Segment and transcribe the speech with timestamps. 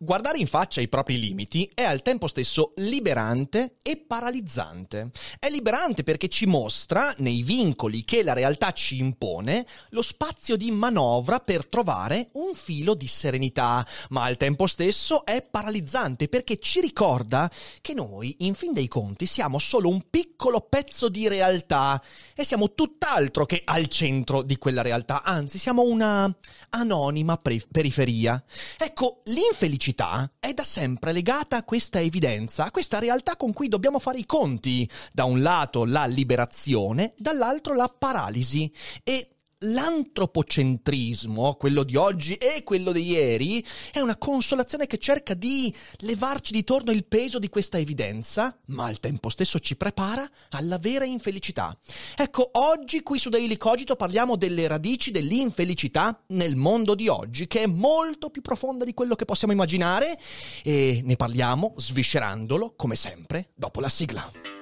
[0.00, 5.10] Guardare in faccia i propri limiti è al tempo stesso liberante e paralizzante.
[5.40, 10.70] È liberante perché ci mostra, nei vincoli che la realtà ci impone, lo spazio di
[10.70, 16.80] manovra per trovare un filo di serenità, ma al tempo stesso è paralizzante perché ci
[16.80, 22.00] ricorda che noi, in fin dei conti, siamo solo un piccolo pezzo di realtà
[22.36, 26.32] e siamo tutt'altro che al centro di quella realtà, anzi siamo una
[26.68, 28.40] anonima periferia.
[28.78, 33.68] Ecco, l'infelicità felicità è da sempre legata a questa evidenza, a questa realtà con cui
[33.68, 34.88] dobbiamo fare i conti.
[35.12, 38.72] Da un lato la liberazione, dall'altro la paralisi.
[39.02, 45.74] E L'antropocentrismo, quello di oggi e quello di ieri, è una consolazione che cerca di
[45.96, 50.78] levarci di torno il peso di questa evidenza, ma al tempo stesso ci prepara alla
[50.78, 51.76] vera infelicità.
[52.16, 57.62] Ecco, oggi qui su Daily Cogito parliamo delle radici dell'infelicità nel mondo di oggi, che
[57.62, 60.20] è molto più profonda di quello che possiamo immaginare,
[60.62, 64.57] e ne parliamo sviscerandolo, come sempre, dopo la sigla.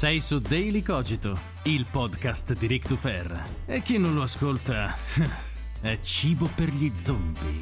[0.00, 3.64] Sei su Daily Cogito, il podcast di Rick Dufer.
[3.66, 4.96] E chi non lo ascolta
[5.82, 7.60] è cibo per gli zombie.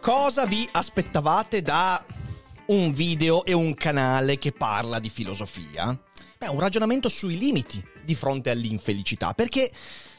[0.00, 2.02] Cosa vi aspettavate da
[2.68, 5.94] un video e un canale che parla di filosofia?
[6.38, 9.70] Beh, un ragionamento sui limiti di fronte all'infelicità, perché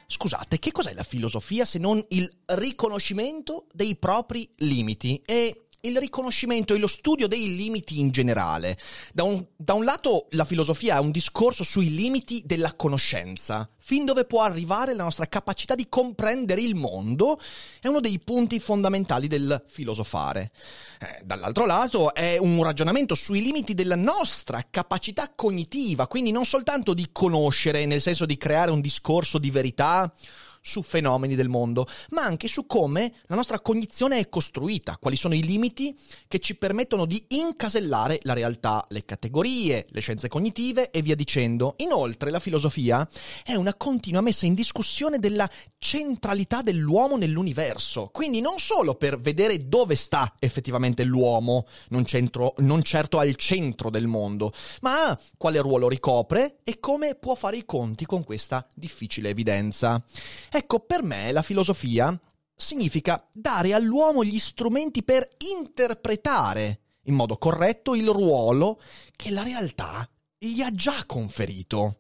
[0.06, 5.22] Scusate, che cos'è la filosofia se non il riconoscimento dei propri limiti?
[5.25, 8.78] E il riconoscimento e lo studio dei limiti in generale.
[9.14, 14.06] Da un, da un, lato la filosofia è un discorso sui limiti della conoscenza, fin
[14.06, 17.40] dove può arrivare la nostra capacità di comprendere il mondo,
[17.80, 20.52] è uno dei punti fondamentali del filosofare.
[21.00, 26.94] Eh, dall'altro lato è un ragionamento sui limiti della nostra capacità cognitiva, quindi non soltanto
[26.94, 30.13] di conoscere, nel senso di creare un discorso di verità,
[30.62, 35.34] su fenomeni del mondo, ma anche su come la nostra cognizione è costruita, quali sono
[35.34, 41.02] i limiti che ci permettono di incasellare la realtà, le categorie, le scienze cognitive e
[41.02, 41.76] via dicendo.
[41.78, 43.08] Inoltre la filosofia
[43.44, 49.68] è una continua messa in discussione della centralità dell'uomo nell'universo, quindi non solo per vedere
[49.68, 55.88] dove sta effettivamente l'uomo, non, centro, non certo al centro del mondo, ma quale ruolo
[55.88, 60.04] ricopre e come può fare i conti con questa difficile evidenza.
[60.53, 62.19] Ecco, per me la filosofia
[62.53, 68.81] significa dare all'uomo gli strumenti per interpretare in modo corretto il ruolo
[69.16, 70.07] che la realtà
[70.38, 71.95] gli ha già conferito.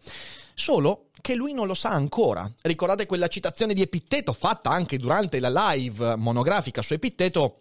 [0.53, 2.51] Solo che lui non lo sa ancora.
[2.63, 7.59] Ricordate quella citazione di Epitteto fatta anche durante la live monografica su Epitteto?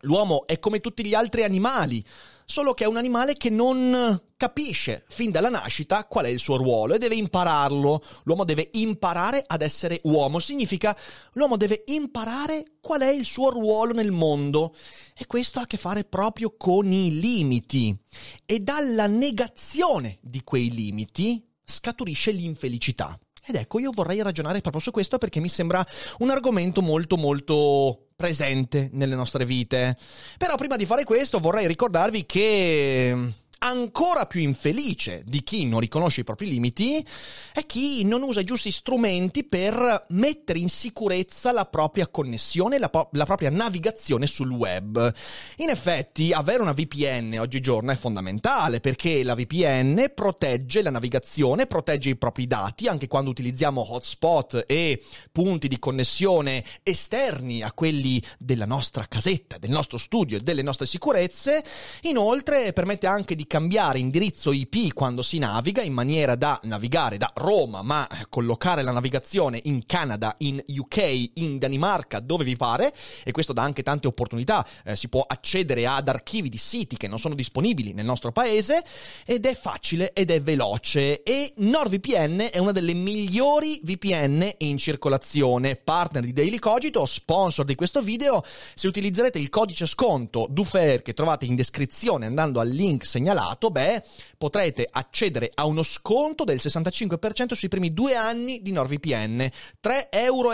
[0.00, 2.04] L'uomo è come tutti gli altri animali,
[2.44, 6.56] solo che è un animale che non capisce fin dalla nascita qual è il suo
[6.56, 8.02] ruolo e deve impararlo.
[8.24, 10.96] L'uomo deve imparare ad essere uomo, significa
[11.32, 14.74] l'uomo deve imparare qual è il suo ruolo nel mondo
[15.16, 17.96] e questo ha a che fare proprio con i limiti
[18.44, 23.18] e dalla negazione di quei limiti scaturisce l'infelicità.
[23.46, 25.84] Ed ecco, io vorrei ragionare proprio su questo perché mi sembra
[26.18, 29.96] un argomento molto molto presente nelle nostre vite.
[30.38, 33.32] Però prima di fare questo vorrei ricordarvi che
[33.64, 37.04] ancora più infelice di chi non riconosce i propri limiti
[37.52, 42.90] è chi non usa i giusti strumenti per mettere in sicurezza la propria connessione, la,
[42.90, 45.12] po- la propria navigazione sul web.
[45.56, 52.10] In effetti, avere una VPN oggigiorno è fondamentale perché la VPN protegge la navigazione, protegge
[52.10, 55.02] i propri dati anche quando utilizziamo hotspot e
[55.32, 60.86] punti di connessione esterni a quelli della nostra casetta, del nostro studio e delle nostre
[60.86, 61.64] sicurezze.
[62.02, 67.30] Inoltre permette anche di cambiare indirizzo IP quando si naviga in maniera da navigare da
[67.36, 72.92] Roma, ma collocare la navigazione in Canada, in UK, in Danimarca, dove vi pare,
[73.22, 74.66] e questo dà anche tante opportunità.
[74.84, 78.82] Eh, si può accedere ad archivi di siti che non sono disponibili nel nostro paese
[79.24, 81.22] ed è facile ed è veloce.
[81.22, 87.76] E NordVPN è una delle migliori VPN in circolazione, partner di Daily Cogito, sponsor di
[87.76, 88.42] questo video.
[88.74, 94.02] Se utilizzerete il codice sconto DUFER che trovate in descrizione andando al link segnalato, beh,
[94.38, 99.50] potrete accedere a uno sconto del 65% sui primi due anni di NordVPN.
[99.82, 100.52] 3,30 euro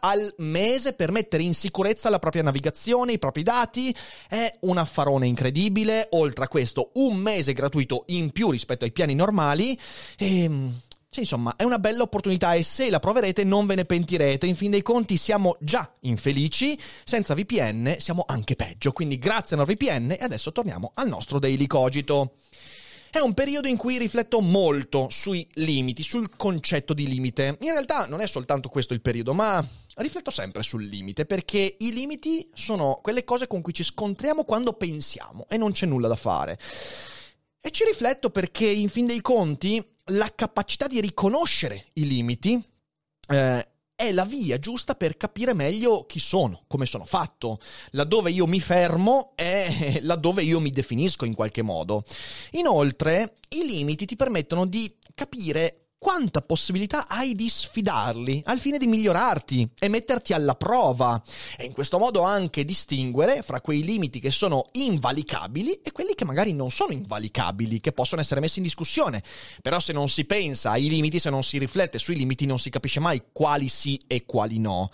[0.00, 3.94] al mese per mettere in sicurezza la propria navigazione, i propri dati.
[4.28, 6.08] È un affarone incredibile.
[6.12, 9.78] Oltre a questo, un mese gratuito in più rispetto ai piani normali.
[10.16, 13.86] E ehm, cioè, insomma, è una bella opportunità e se la proverete non ve ne
[13.86, 14.46] pentirete.
[14.46, 18.92] In fin dei conti siamo già infelici, senza VPN siamo anche peggio.
[18.92, 22.34] Quindi grazie a NordVPN e adesso torniamo al nostro Daily Cogito.
[23.10, 27.56] È un periodo in cui rifletto molto sui limiti, sul concetto di limite.
[27.60, 29.66] In realtà non è soltanto questo il periodo, ma
[29.96, 34.74] rifletto sempre sul limite, perché i limiti sono quelle cose con cui ci scontriamo quando
[34.74, 36.58] pensiamo e non c'è nulla da fare.
[37.60, 42.62] E ci rifletto perché, in fin dei conti, la capacità di riconoscere i limiti
[43.28, 47.58] eh, è la via giusta per capire meglio chi sono, come sono fatto.
[47.90, 52.04] Laddove io mi fermo è laddove io mi definisco in qualche modo.
[52.52, 58.86] Inoltre, i limiti ti permettono di capire quanta possibilità hai di sfidarli al fine di
[58.86, 61.20] migliorarti e metterti alla prova
[61.56, 66.24] e in questo modo anche distinguere fra quei limiti che sono invalicabili e quelli che
[66.24, 69.22] magari non sono invalicabili, che possono essere messi in discussione.
[69.60, 72.70] Però se non si pensa ai limiti, se non si riflette sui limiti, non si
[72.70, 74.90] capisce mai quali sì e quali no.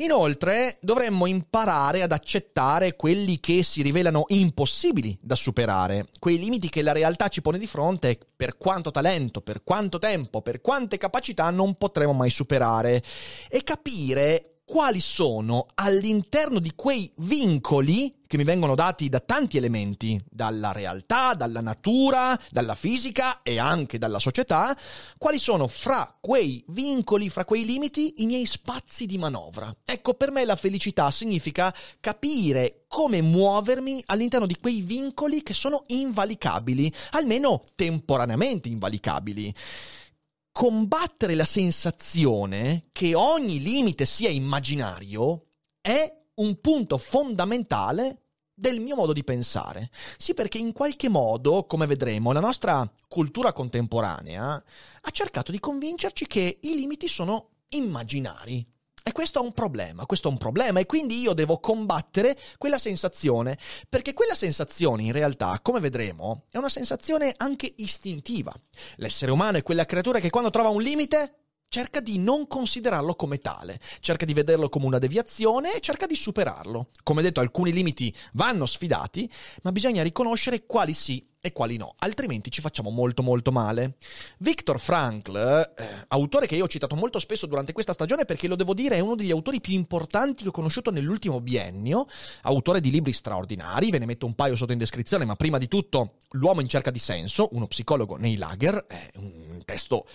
[0.00, 6.82] Inoltre dovremmo imparare ad accettare quelli che si rivelano impossibili da superare, quei limiti che
[6.82, 11.48] la realtà ci pone di fronte per quanto talento, per quanto tempo, per quante capacità
[11.48, 13.02] non potremo mai superare.
[13.48, 20.20] E capire quali sono all'interno di quei vincoli che mi vengono dati da tanti elementi,
[20.28, 24.76] dalla realtà, dalla natura, dalla fisica e anche dalla società,
[25.16, 29.72] quali sono fra quei vincoli, fra quei limiti, i miei spazi di manovra.
[29.84, 35.84] Ecco, per me la felicità significa capire come muovermi all'interno di quei vincoli che sono
[35.86, 39.54] invalicabili, almeno temporaneamente invalicabili
[40.56, 45.48] combattere la sensazione che ogni limite sia immaginario
[45.82, 48.22] è un punto fondamentale
[48.54, 49.90] del mio modo di pensare.
[50.16, 56.26] Sì, perché in qualche modo, come vedremo, la nostra cultura contemporanea ha cercato di convincerci
[56.26, 58.66] che i limiti sono immaginari.
[59.08, 62.76] E questo è un problema, questo è un problema e quindi io devo combattere quella
[62.76, 63.56] sensazione,
[63.88, 68.52] perché quella sensazione in realtà, come vedremo, è una sensazione anche istintiva.
[68.96, 71.34] L'essere umano è quella creatura che quando trova un limite
[71.68, 76.16] cerca di non considerarlo come tale, cerca di vederlo come una deviazione e cerca di
[76.16, 76.90] superarlo.
[77.04, 79.30] Come detto, alcuni limiti vanno sfidati,
[79.62, 83.96] ma bisogna riconoscere quali sì e quali no, altrimenti ci facciamo molto molto male.
[84.38, 85.36] Viktor Frankl,
[85.76, 88.96] eh, autore che io ho citato molto spesso durante questa stagione perché lo devo dire
[88.96, 92.06] è uno degli autori più importanti che ho conosciuto nell'ultimo biennio,
[92.42, 95.68] autore di libri straordinari, ve ne metto un paio sotto in descrizione, ma prima di
[95.68, 100.06] tutto L'uomo in cerca di senso, uno psicologo nei lager, è un testo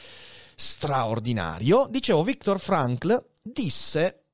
[0.56, 1.88] straordinario.
[1.90, 4.26] Dicevo, Viktor Frankl disse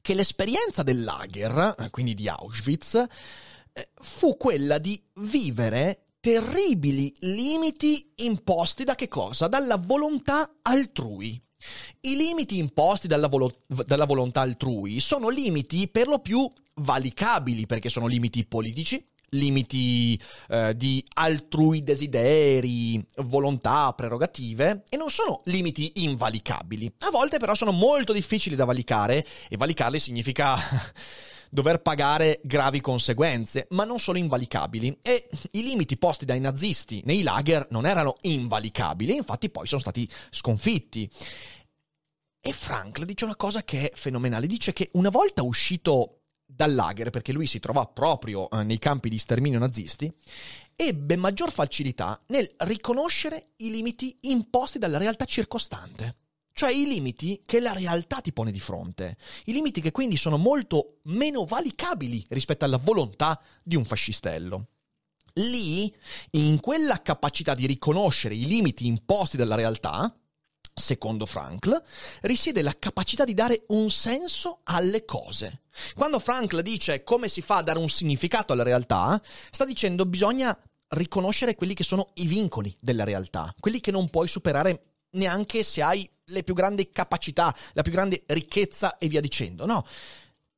[0.00, 2.94] che l'esperienza del lager, eh, quindi di Auschwitz,
[3.72, 9.46] eh, fu quella di vivere terribili limiti imposti da che cosa?
[9.46, 11.38] Dalla volontà altrui.
[12.00, 17.90] I limiti imposti dalla, volo- dalla, volontà altrui sono limiti per lo più valicabili perché
[17.90, 20.18] sono limiti politici, limiti
[20.48, 26.90] eh, di altrui desideri, volontà, prerogative e non sono limiti invalicabili.
[27.00, 30.56] A volte però sono molto difficili da valicare e valicarli significa
[31.54, 34.98] dover pagare gravi conseguenze, ma non sono invalicabili.
[35.00, 40.10] E i limiti posti dai nazisti nei lager non erano invalicabili, infatti poi sono stati
[40.30, 41.08] sconfitti.
[42.40, 47.10] E Frankl dice una cosa che è fenomenale, dice che una volta uscito dal lager,
[47.10, 50.12] perché lui si trovò proprio eh, nei campi di sterminio nazisti,
[50.74, 56.23] ebbe maggior facilità nel riconoscere i limiti imposti dalla realtà circostante
[56.54, 60.38] cioè i limiti che la realtà ti pone di fronte, i limiti che quindi sono
[60.38, 64.68] molto meno valicabili rispetto alla volontà di un fascistello.
[65.34, 65.92] Lì,
[66.30, 70.16] in quella capacità di riconoscere i limiti imposti dalla realtà,
[70.72, 71.82] secondo Frankl,
[72.22, 75.62] risiede la capacità di dare un senso alle cose.
[75.94, 79.20] Quando Frankl dice come si fa a dare un significato alla realtà,
[79.50, 80.56] sta dicendo bisogna
[80.90, 85.82] riconoscere quelli che sono i vincoli della realtà, quelli che non puoi superare neanche se
[85.82, 89.66] hai le più grandi capacità, la più grande ricchezza e via dicendo.
[89.66, 89.84] No,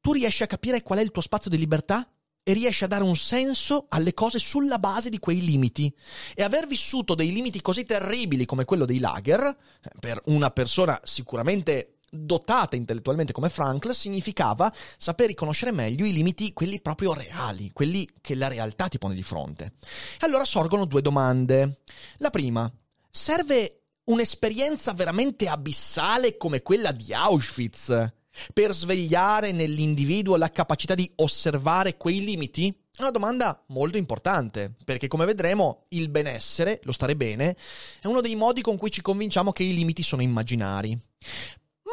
[0.01, 2.09] tu riesci a capire qual è il tuo spazio di libertà
[2.49, 5.93] e riesci a dare un senso alle cose sulla base di quei limiti.
[6.33, 11.01] E aver vissuto dei limiti così terribili come quello dei lager, eh, per una persona
[11.03, 18.09] sicuramente dotata intellettualmente come Frankl significava saper riconoscere meglio i limiti, quelli proprio reali, quelli
[18.21, 19.73] che la realtà ti pone di fronte.
[20.21, 21.81] E allora sorgono due domande.
[22.19, 22.71] La prima,
[23.11, 23.76] serve
[24.07, 28.13] un'esperienza veramente abissale come quella di Auschwitz
[28.53, 32.69] per svegliare nell'individuo la capacità di osservare quei limiti?
[32.97, 37.57] È una domanda molto importante, perché come vedremo il benessere, lo stare bene,
[38.01, 40.99] è uno dei modi con cui ci convinciamo che i limiti sono immaginari.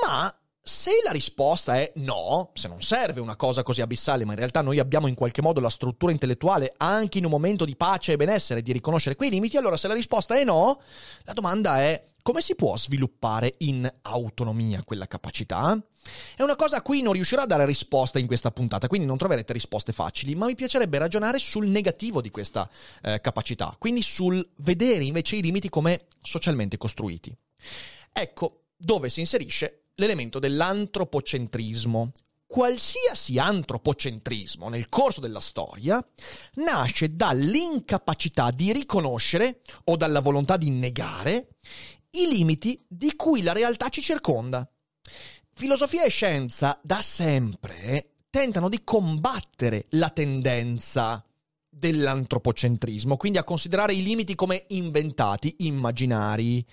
[0.01, 0.33] Ma
[0.65, 4.61] se la risposta è no, se non serve una cosa così abissale, ma in realtà
[4.61, 8.15] noi abbiamo in qualche modo la struttura intellettuale anche in un momento di pace e
[8.15, 10.79] benessere di riconoscere quei limiti, allora se la risposta è no,
[11.23, 15.77] la domanda è come si può sviluppare in autonomia quella capacità?
[16.33, 19.17] È una cosa a cui non riuscirò a dare risposta in questa puntata, quindi non
[19.17, 22.69] troverete risposte facili, ma mi piacerebbe ragionare sul negativo di questa
[23.01, 27.35] eh, capacità, quindi sul vedere invece i limiti come socialmente costruiti.
[28.13, 32.11] Ecco dove si inserisce l'elemento dell'antropocentrismo.
[32.45, 36.05] Qualsiasi antropocentrismo nel corso della storia
[36.55, 41.55] nasce dall'incapacità di riconoscere o dalla volontà di negare
[42.11, 44.69] i limiti di cui la realtà ci circonda.
[45.55, 51.23] Filosofia e scienza da sempre tentano di combattere la tendenza
[51.69, 56.65] dell'antropocentrismo, quindi a considerare i limiti come inventati, immaginari.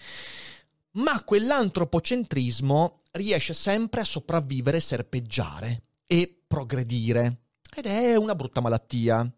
[0.93, 7.50] Ma quell'antropocentrismo riesce sempre a sopravvivere, serpeggiare e progredire.
[7.75, 9.29] Ed è una brutta malattia.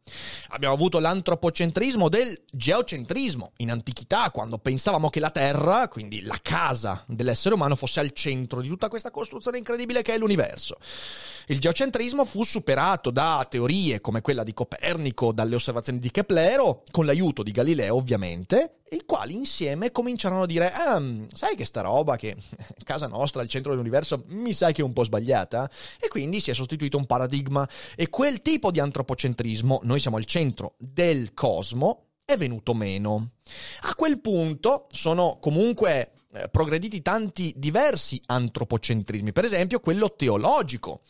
[0.49, 7.05] Abbiamo avuto l'antropocentrismo del geocentrismo in antichità, quando pensavamo che la Terra, quindi la casa
[7.07, 10.77] dell'essere umano, fosse al centro di tutta questa costruzione incredibile che è l'universo.
[11.47, 17.05] Il geocentrismo fu superato da teorie come quella di Copernico, dalle osservazioni di Keplero, con
[17.05, 22.17] l'aiuto di Galileo ovviamente, i quali insieme cominciarono a dire, ah, sai che sta roba
[22.17, 22.37] che
[22.85, 25.71] casa nostra al centro dell'universo mi sa che è un po' sbagliata?
[25.99, 30.27] E quindi si è sostituito un paradigma e quel tipo di antropocentrismo, noi siamo al
[30.27, 33.31] centro del cosmo, è venuto meno.
[33.81, 41.01] A quel punto sono comunque eh, progrediti tanti diversi antropocentrismi, per esempio quello teologico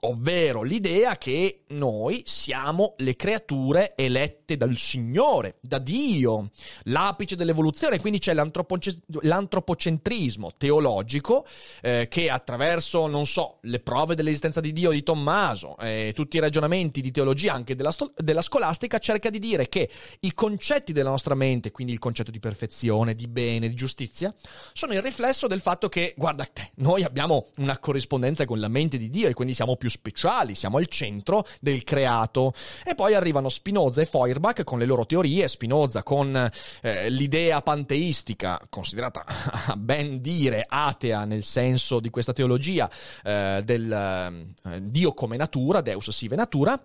[0.00, 6.50] ovvero l'idea che noi siamo le creature elette dal Signore, da Dio,
[6.84, 11.46] l'apice dell'evoluzione, quindi c'è l'antropoce- l'antropocentrismo teologico
[11.80, 16.40] eh, che attraverso, non so, le prove dell'esistenza di Dio di Tommaso eh, tutti i
[16.40, 19.88] ragionamenti di teologia anche della, della scolastica cerca di dire che
[20.20, 24.32] i concetti della nostra mente, quindi il concetto di perfezione, di bene, di giustizia,
[24.72, 28.98] sono il riflesso del fatto che, guarda te, noi abbiamo una corrispondenza con la mente
[28.98, 32.54] di Dio e quindi siamo più speciali, siamo al centro del creato.
[32.84, 36.50] E poi arrivano Spinoza e Feuerbach con le loro teorie, Spinoza con
[36.82, 42.90] eh, l'idea panteistica, considerata a ben dire atea nel senso di questa teologia
[43.24, 46.80] eh, del eh, Dio come natura, Deus sive natura,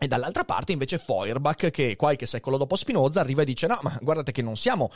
[0.00, 3.98] e dall'altra parte invece Feuerbach, che qualche secolo dopo Spinoza arriva e dice: No, ma
[4.00, 4.90] guardate che non siamo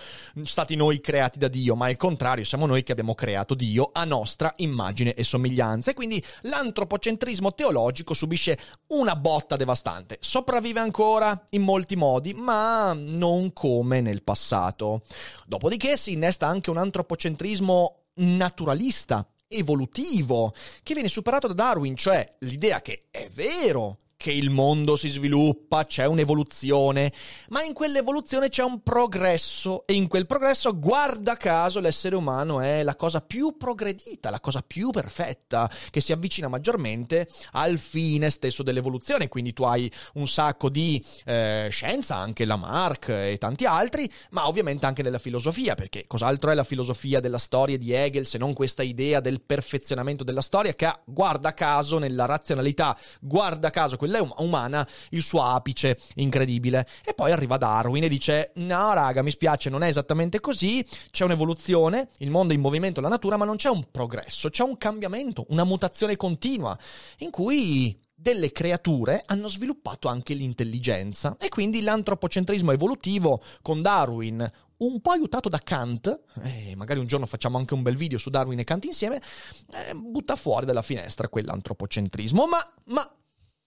[0.45, 4.05] stati noi creati da Dio, ma al contrario, siamo noi che abbiamo creato Dio a
[4.05, 5.91] nostra immagine e somiglianza.
[5.91, 8.57] E quindi l'antropocentrismo teologico subisce
[8.89, 10.19] una botta devastante.
[10.21, 15.03] Sopravvive ancora in molti modi, ma non come nel passato.
[15.47, 22.81] Dopodiché si innesta anche un antropocentrismo naturalista evolutivo che viene superato da Darwin, cioè l'idea
[22.81, 27.13] che è vero che il mondo si sviluppa, c'è un'evoluzione,
[27.49, 32.85] ma in quell'evoluzione c'è un progresso e in quel progresso, guarda caso, l'essere umano è
[32.85, 38.63] la cosa più progredita, la cosa più perfetta, che si avvicina maggiormente al fine stesso
[38.63, 39.27] dell'evoluzione.
[39.27, 44.87] Quindi tu hai un sacco di eh, scienza, anche Lamarck e tanti altri, ma ovviamente
[44.87, 48.85] anche della filosofia, perché cos'altro è la filosofia della storia di Hegel se non questa
[48.85, 54.35] idea del perfezionamento della storia che ha, guarda caso, nella razionalità, guarda caso, quella quella
[54.39, 56.87] umana il suo apice incredibile.
[57.05, 60.85] E poi arriva Darwin e dice: No, raga, mi spiace, non è esattamente così.
[61.11, 64.63] C'è un'evoluzione, il mondo è in movimento, la natura, ma non c'è un progresso, c'è
[64.63, 66.77] un cambiamento, una mutazione continua,
[67.19, 74.49] in cui delle creature hanno sviluppato anche l'intelligenza e quindi l'antropocentrismo evolutivo con Darwin
[74.87, 78.31] un po' aiutato da Kant, e magari un giorno facciamo anche un bel video su
[78.31, 83.09] Darwin e Kant insieme, eh, butta fuori dalla finestra quell'antropocentrismo, ma, ma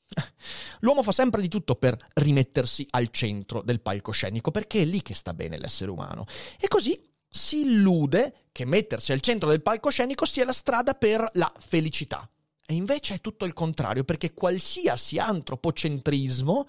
[0.81, 5.13] L'uomo fa sempre di tutto per rimettersi al centro del palcoscenico, perché è lì che
[5.13, 6.25] sta bene l'essere umano.
[6.59, 11.51] E così si illude che mettersi al centro del palcoscenico sia la strada per la
[11.57, 12.29] felicità.
[12.67, 16.65] E invece è tutto il contrario, perché qualsiasi antropocentrismo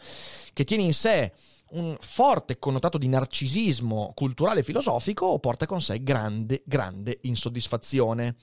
[0.52, 1.32] che tiene in sé
[1.70, 8.36] un forte connotato di narcisismo culturale e filosofico porta con sé grande, grande insoddisfazione.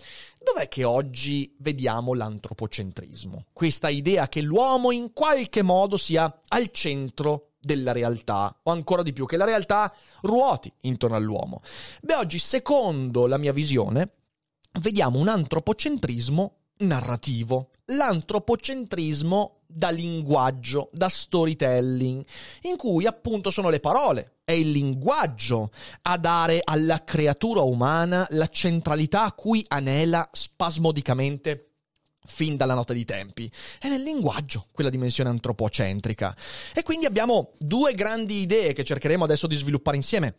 [0.44, 3.46] Dov'è che oggi vediamo l'antropocentrismo?
[3.54, 9.14] Questa idea che l'uomo in qualche modo sia al centro della realtà, o ancora di
[9.14, 11.62] più, che la realtà ruoti intorno all'uomo.
[12.02, 14.16] Beh, oggi, secondo la mia visione,
[14.82, 22.24] vediamo un antropocentrismo narrativo, l'antropocentrismo da linguaggio, da storytelling,
[22.62, 25.72] in cui appunto sono le parole, è il linguaggio
[26.04, 31.70] a dare alla creatura umana la centralità a cui anela spasmodicamente
[32.26, 33.50] fin dalla notte dei tempi.
[33.80, 36.36] È nel linguaggio quella dimensione antropocentrica.
[36.74, 40.36] E quindi abbiamo due grandi idee che cercheremo adesso di sviluppare insieme.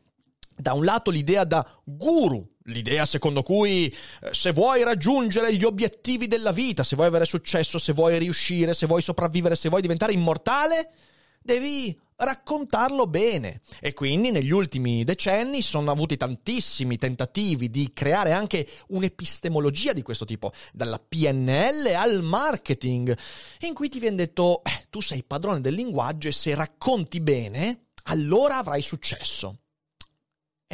[0.56, 6.26] Da un lato l'idea da guru, L'idea secondo cui eh, se vuoi raggiungere gli obiettivi
[6.26, 10.14] della vita, se vuoi avere successo, se vuoi riuscire, se vuoi sopravvivere, se vuoi diventare
[10.14, 10.90] immortale,
[11.42, 13.60] devi raccontarlo bene.
[13.80, 20.24] E quindi negli ultimi decenni sono avuti tantissimi tentativi di creare anche un'epistemologia di questo
[20.24, 23.14] tipo, dalla PNL al marketing,
[23.60, 27.88] in cui ti viene detto, eh, tu sei padrone del linguaggio e se racconti bene,
[28.04, 29.58] allora avrai successo.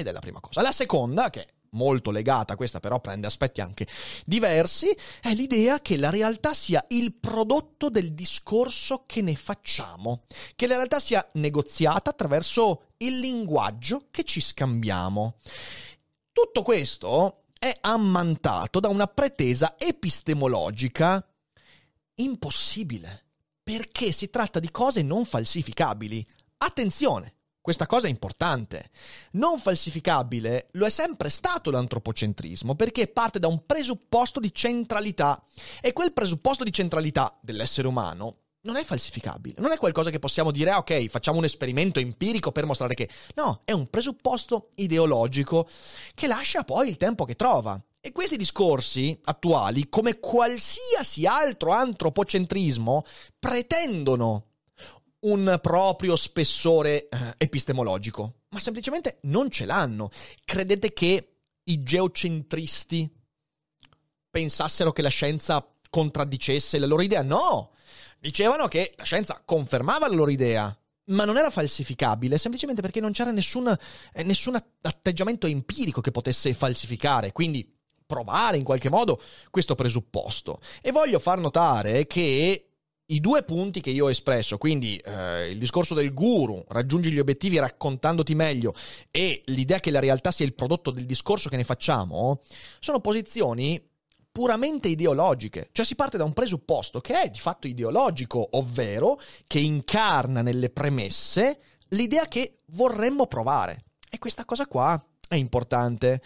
[0.01, 0.63] Ed è la prima cosa.
[0.63, 3.87] La seconda, che molto legata, questa però prende aspetti anche
[4.25, 10.25] diversi, è l'idea che la realtà sia il prodotto del discorso che ne facciamo,
[10.57, 15.37] che la realtà sia negoziata attraverso il linguaggio che ci scambiamo.
[16.33, 21.23] Tutto questo è ammantato da una pretesa epistemologica
[22.15, 23.27] impossibile,
[23.63, 26.27] perché si tratta di cose non falsificabili.
[26.59, 28.91] Attenzione, questa cosa è importante.
[29.33, 35.43] Non falsificabile lo è sempre stato l'antropocentrismo perché parte da un presupposto di centralità
[35.81, 40.51] e quel presupposto di centralità dell'essere umano non è falsificabile, non è qualcosa che possiamo
[40.51, 43.09] dire, ah, ok, facciamo un esperimento empirico per mostrare che...
[43.37, 45.67] No, è un presupposto ideologico
[46.15, 47.83] che lascia poi il tempo che trova.
[48.03, 53.05] E questi discorsi attuali, come qualsiasi altro antropocentrismo,
[53.39, 54.50] pretendono
[55.21, 60.11] un proprio spessore eh, epistemologico, ma semplicemente non ce l'hanno.
[60.45, 61.35] Credete che
[61.65, 63.13] i geocentristi
[64.31, 67.23] pensassero che la scienza contraddicesse la loro idea?
[67.23, 67.73] No!
[68.19, 70.75] Dicevano che la scienza confermava la loro idea,
[71.07, 73.75] ma non era falsificabile semplicemente perché non c'era nessun,
[74.13, 77.33] eh, nessun atteggiamento empirico che potesse falsificare.
[77.33, 80.61] Quindi provare in qualche modo questo presupposto.
[80.83, 82.70] E voglio far notare che
[83.11, 87.19] i due punti che io ho espresso, quindi eh, il discorso del guru, raggiungi gli
[87.19, 88.75] obiettivi raccontandoti meglio,
[89.11, 92.41] e l'idea che la realtà sia il prodotto del discorso che ne facciamo,
[92.79, 93.83] sono posizioni
[94.33, 99.59] puramente ideologiche, cioè si parte da un presupposto che è di fatto ideologico, ovvero che
[99.59, 103.85] incarna nelle premesse l'idea che vorremmo provare.
[104.09, 106.23] E questa cosa qua è importante.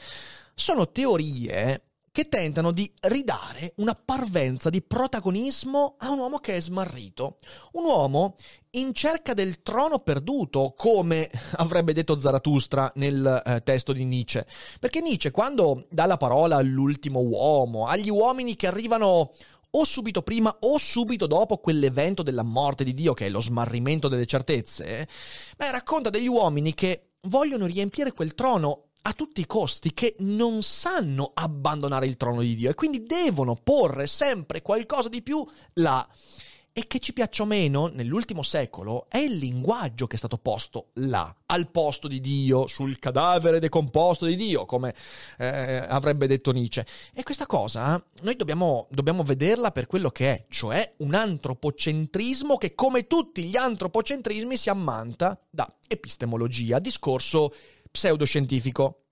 [0.55, 1.83] Sono teorie
[2.15, 7.39] che tentano di ridare una parvenza di protagonismo a un uomo che è smarrito,
[7.73, 8.37] un uomo
[8.77, 14.47] in cerca del trono perduto, come avrebbe detto Zarathustra nel eh, testo di Nietzsche.
[14.79, 19.33] Perché Nietzsche, quando dà la parola all'ultimo uomo, agli uomini che arrivano
[19.73, 24.07] o subito prima o subito dopo quell'evento della morte di Dio, che è lo smarrimento
[24.07, 25.09] delle certezze,
[25.57, 30.63] beh, racconta degli uomini che vogliono riempire quel trono a tutti i costi che non
[30.63, 36.07] sanno abbandonare il trono di Dio e quindi devono porre sempre qualcosa di più là.
[36.77, 40.89] E che ci piaccia o meno, nell'ultimo secolo è il linguaggio che è stato posto
[40.95, 44.93] là, al posto di Dio, sul cadavere decomposto di Dio, come
[45.39, 46.85] eh, avrebbe detto Nietzsche.
[47.15, 52.75] E questa cosa noi dobbiamo, dobbiamo vederla per quello che è, cioè un antropocentrismo che,
[52.75, 57.53] come tutti gli antropocentrismi, si ammanta da epistemologia, discorso
[57.95, 59.05] pseudoscientifico.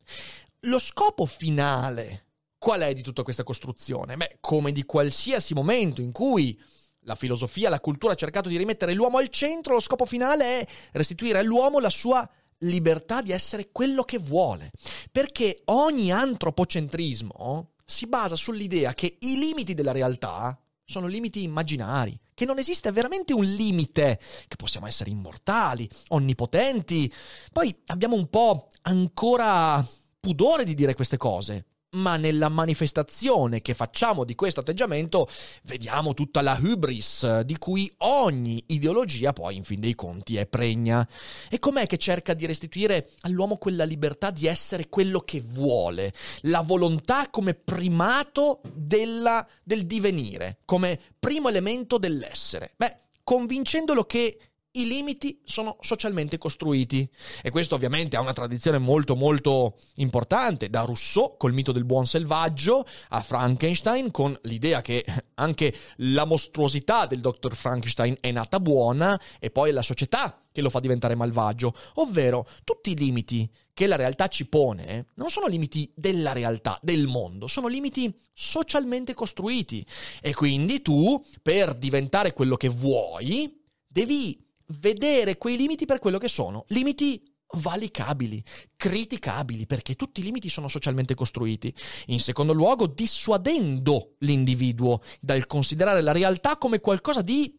[0.62, 2.27] Lo scopo finale
[2.59, 4.16] qual è di tutta questa costruzione?
[4.16, 6.61] Beh, come di qualsiasi momento in cui
[7.05, 10.66] la filosofia, la cultura ha cercato di rimettere l'uomo al centro, lo scopo finale è
[10.92, 14.71] restituire all'uomo la sua libertà di essere quello che vuole.
[15.11, 22.48] Perché ogni antropocentrismo si basa sull'idea che i limiti della realtà sono limiti immaginari, che
[22.48, 27.12] non esiste veramente un limite, che possiamo essere immortali, onnipotenti.
[27.52, 29.87] Poi abbiamo un po' ancora
[30.18, 31.66] pudore di dire queste cose.
[31.92, 35.28] Ma nella manifestazione che facciamo di questo atteggiamento
[35.64, 41.07] vediamo tutta la hubris di cui ogni ideologia poi in fin dei conti è pregna.
[41.50, 46.62] E com'è che cerca di restituire all'uomo quella libertà di essere quello che vuole, la
[46.62, 52.72] volontà come primato della, del divenire, come primo elemento dell'essere?
[52.76, 54.38] Beh, convincendolo che
[54.73, 57.09] i limiti sono socialmente costruiti.
[57.43, 62.07] E questo ovviamente ha una tradizione molto molto importante, da Rousseau col mito del buon
[62.07, 65.05] selvaggio a Frankenstein con l'idea che
[65.35, 70.61] anche la mostruosità del dottor Frankenstein è nata buona e poi è la società che
[70.61, 75.47] lo fa diventare malvagio, ovvero tutti i limiti che la realtà ci pone non sono
[75.47, 79.85] limiti della realtà, del mondo, sono limiti socialmente costruiti.
[80.21, 86.29] E quindi tu per diventare quello che vuoi devi vedere quei limiti per quello che
[86.29, 87.22] sono, limiti
[87.55, 88.42] valicabili,
[88.77, 91.75] criticabili, perché tutti i limiti sono socialmente costruiti.
[92.07, 97.59] In secondo luogo, dissuadendo l'individuo dal considerare la realtà come qualcosa di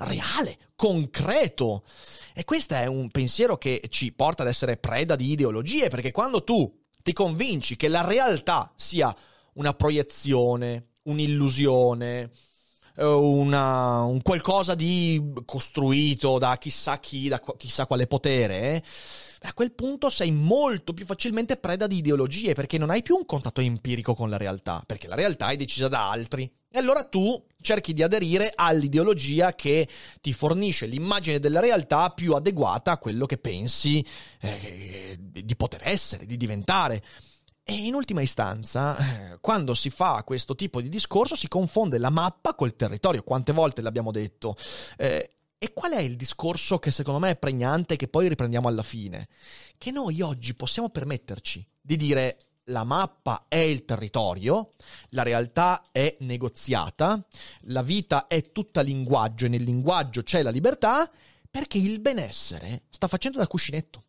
[0.00, 1.84] reale, concreto.
[2.34, 6.42] E questo è un pensiero che ci porta ad essere preda di ideologie, perché quando
[6.42, 9.14] tu ti convinci che la realtà sia
[9.54, 12.30] una proiezione, un'illusione,
[13.06, 18.82] una, un qualcosa di costruito da chissà chi, da chissà quale potere,
[19.42, 23.24] a quel punto sei molto più facilmente preda di ideologie perché non hai più un
[23.24, 26.50] contatto empirico con la realtà, perché la realtà è decisa da altri.
[26.72, 29.88] E allora tu cerchi di aderire all'ideologia che
[30.20, 34.04] ti fornisce l'immagine della realtà più adeguata a quello che pensi
[34.40, 37.02] eh, di poter essere, di diventare.
[37.62, 42.10] E in ultima istanza, eh, quando si fa questo tipo di discorso, si confonde la
[42.10, 43.22] mappa col territorio.
[43.22, 44.56] Quante volte l'abbiamo detto?
[44.96, 45.30] Eh,
[45.62, 48.82] e qual è il discorso che secondo me è pregnante e che poi riprendiamo alla
[48.82, 49.28] fine?
[49.76, 52.38] Che noi oggi possiamo permetterci di dire
[52.70, 54.72] la mappa è il territorio,
[55.10, 57.22] la realtà è negoziata,
[57.62, 61.10] la vita è tutta linguaggio e nel linguaggio c'è la libertà,
[61.50, 64.04] perché il benessere sta facendo da cuscinetto.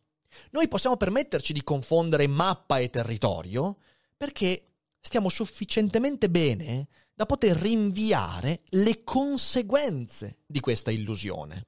[0.50, 3.78] Noi possiamo permetterci di confondere mappa e territorio
[4.16, 4.66] perché
[5.00, 11.66] stiamo sufficientemente bene da poter rinviare le conseguenze di questa illusione.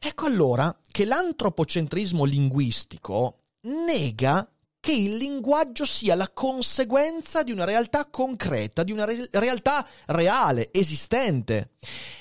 [0.00, 4.48] Ecco allora che l'antropocentrismo linguistico nega
[4.84, 10.68] che il linguaggio sia la conseguenza di una realtà concreta, di una re- realtà reale,
[10.74, 11.70] esistente.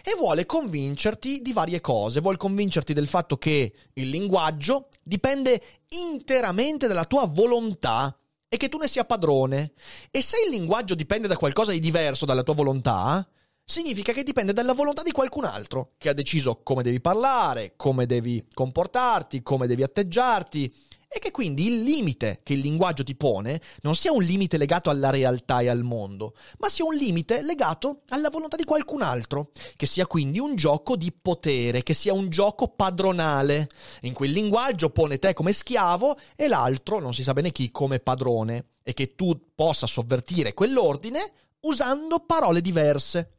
[0.01, 2.21] E vuole convincerti di varie cose.
[2.21, 8.77] Vuole convincerti del fatto che il linguaggio dipende interamente dalla tua volontà e che tu
[8.77, 9.73] ne sia padrone.
[10.09, 13.27] E se il linguaggio dipende da qualcosa di diverso dalla tua volontà,
[13.65, 18.05] significa che dipende dalla volontà di qualcun altro, che ha deciso come devi parlare, come
[18.05, 20.73] devi comportarti, come devi atteggiarti
[21.13, 24.89] e che quindi il limite che il linguaggio ti pone non sia un limite legato
[24.89, 29.51] alla realtà e al mondo, ma sia un limite legato alla volontà di qualcun altro,
[29.75, 33.69] che sia quindi un gioco di potere, che sia un gioco padronale,
[34.01, 37.99] in il linguaggio pone te come schiavo e l'altro, non si sa bene chi, come
[37.99, 43.37] padrone, e che tu possa sovvertire quell'ordine usando parole diverse.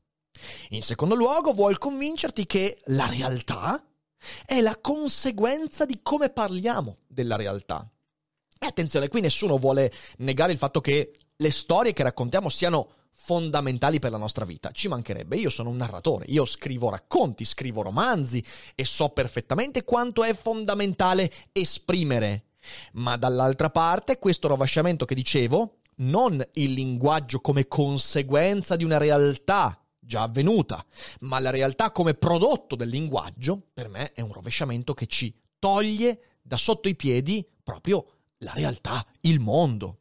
[0.70, 3.84] In secondo luogo, vuol convincerti che la realtà
[4.44, 7.88] è la conseguenza di come parliamo della realtà.
[8.58, 13.98] E attenzione, qui nessuno vuole negare il fatto che le storie che raccontiamo siano fondamentali
[13.98, 14.70] per la nostra vita.
[14.70, 20.24] Ci mancherebbe, io sono un narratore, io scrivo racconti, scrivo romanzi e so perfettamente quanto
[20.24, 22.46] è fondamentale esprimere.
[22.94, 29.83] Ma dall'altra parte, questo rovesciamento che dicevo, non il linguaggio come conseguenza di una realtà
[30.04, 30.84] già avvenuta,
[31.20, 36.38] ma la realtà come prodotto del linguaggio, per me è un rovesciamento che ci toglie
[36.42, 38.06] da sotto i piedi proprio
[38.38, 40.00] la realtà, il mondo.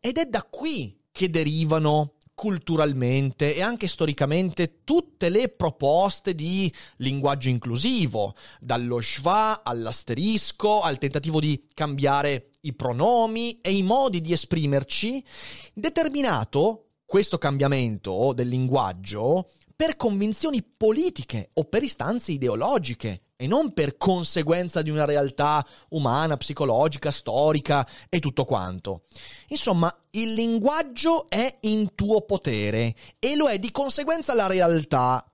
[0.00, 7.48] Ed è da qui che derivano culturalmente e anche storicamente tutte le proposte di linguaggio
[7.48, 15.24] inclusivo, dallo schwa all'asterisco, al tentativo di cambiare i pronomi e i modi di esprimerci,
[15.72, 23.96] determinato questo cambiamento del linguaggio per convinzioni politiche o per istanze ideologiche e non per
[23.96, 29.04] conseguenza di una realtà umana, psicologica, storica e tutto quanto.
[29.48, 35.24] Insomma, il linguaggio è in tuo potere e lo è di conseguenza la realtà.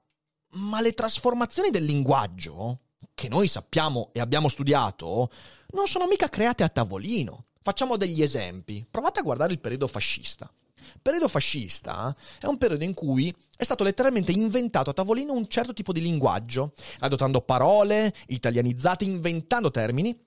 [0.55, 2.81] Ma le trasformazioni del linguaggio,
[3.15, 5.31] che noi sappiamo e abbiamo studiato,
[5.69, 7.47] non sono mica create a tavolino.
[7.63, 8.85] Facciamo degli esempi.
[8.91, 10.53] Provate a guardare il periodo fascista.
[11.01, 15.73] Periodo fascista è un periodo in cui è stato letteralmente inventato a tavolino un certo
[15.73, 20.18] tipo di linguaggio, adottando parole italianizzate, inventando termini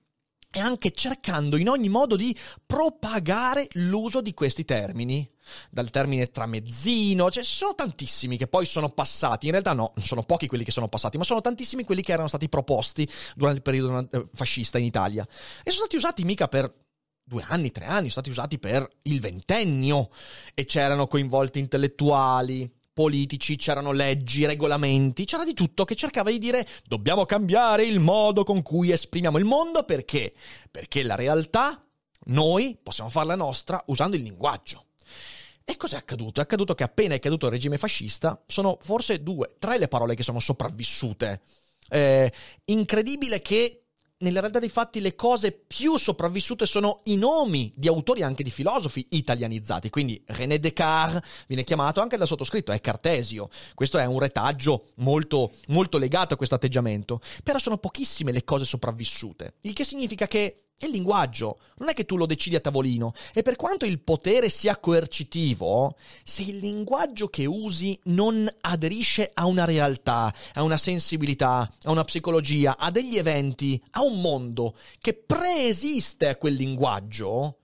[0.50, 5.28] e anche cercando in ogni modo di propagare l'uso di questi termini.
[5.70, 10.46] Dal termine tramezzino, cioè sono tantissimi che poi sono passati, in realtà no, sono pochi
[10.46, 14.08] quelli che sono passati, ma sono tantissimi quelli che erano stati proposti durante il periodo
[14.10, 15.22] eh, fascista in Italia.
[15.58, 16.85] E sono stati usati mica per
[17.28, 20.10] due anni, tre anni, sono stati usati per il ventennio
[20.54, 26.64] e c'erano coinvolti intellettuali, politici, c'erano leggi, regolamenti, c'era di tutto che cercava di dire
[26.86, 30.32] dobbiamo cambiare il modo con cui esprimiamo il mondo perché?
[30.70, 31.84] Perché la realtà
[32.26, 34.86] noi possiamo farla nostra usando il linguaggio.
[35.64, 36.38] E cos'è accaduto?
[36.38, 40.14] È accaduto che appena è caduto il regime fascista sono forse due, tre le parole
[40.14, 41.40] che sono sopravvissute.
[41.88, 42.32] Eh,
[42.66, 43.85] incredibile che
[44.18, 48.50] nella realtà dei fatti le cose più sopravvissute sono i nomi di autori anche di
[48.50, 49.90] filosofi italianizzati.
[49.90, 53.48] Quindi René Descartes viene chiamato anche dal sottoscritto, è Cartesio.
[53.74, 57.20] Questo è un retaggio molto, molto legato a questo atteggiamento.
[57.42, 59.56] Però sono pochissime le cose sopravvissute.
[59.62, 63.14] Il che significa che è il linguaggio, non è che tu lo decidi a tavolino.
[63.32, 69.46] E per quanto il potere sia coercitivo, se il linguaggio che usi non aderisce a
[69.46, 75.14] una realtà, a una sensibilità, a una psicologia, a degli eventi, a un mondo che
[75.14, 77.58] preesiste a quel linguaggio,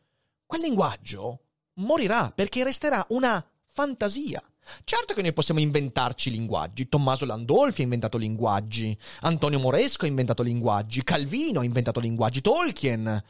[0.46, 1.40] quel linguaggio
[1.74, 4.42] morirà perché resterà una fantasia.
[4.84, 6.88] Certo che noi possiamo inventarci linguaggi.
[6.88, 13.22] Tommaso Landolfi ha inventato linguaggi, Antonio Moresco ha inventato linguaggi, Calvino ha inventato linguaggi, Tolkien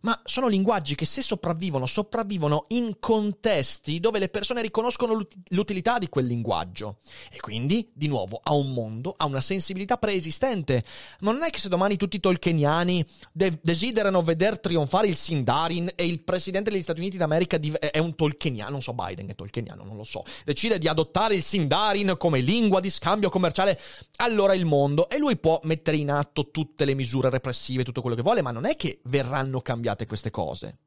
[0.00, 6.08] ma sono linguaggi che se sopravvivono, sopravvivono in contesti dove le persone riconoscono l'utilità di
[6.08, 6.98] quel linguaggio.
[7.30, 10.84] E quindi, di nuovo, ha un mondo, ha una sensibilità preesistente.
[11.20, 15.90] Ma non è che se domani tutti i tolkieniani de- desiderano veder trionfare il Sindarin
[15.94, 19.34] e il presidente degli Stati Uniti d'America div- è un tolkieniano, non so, Biden è
[19.34, 23.78] tolkieniano, non lo so, decide di adottare il Sindarin come lingua di scambio commerciale,
[24.16, 28.16] allora il mondo, e lui può mettere in atto tutte le misure repressive, tutto quello
[28.16, 30.78] che vuole, ma non è che verranno cambiate cambiate queste cose.